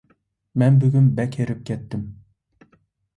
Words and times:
مەن 0.61 0.79
بۈگۈن 0.83 1.09
بەك 1.19 1.37
ھېرىپ 1.41 1.59
كەتتىم. 1.69 2.07